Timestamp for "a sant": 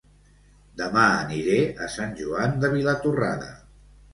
1.65-2.17